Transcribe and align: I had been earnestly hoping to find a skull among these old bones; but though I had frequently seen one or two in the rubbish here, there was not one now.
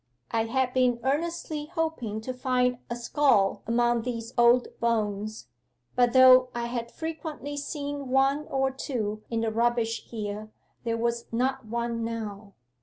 I 0.31 0.45
had 0.45 0.73
been 0.73 0.99
earnestly 1.03 1.67
hoping 1.67 2.21
to 2.21 2.33
find 2.33 2.79
a 2.89 2.95
skull 2.95 3.61
among 3.67 4.01
these 4.01 4.33
old 4.35 4.67
bones; 4.79 5.45
but 5.95 6.11
though 6.13 6.49
I 6.55 6.65
had 6.65 6.91
frequently 6.91 7.55
seen 7.55 8.09
one 8.09 8.47
or 8.47 8.71
two 8.71 9.21
in 9.29 9.41
the 9.41 9.51
rubbish 9.51 10.05
here, 10.05 10.49
there 10.85 10.97
was 10.97 11.27
not 11.31 11.65
one 11.67 12.03
now. 12.03 12.55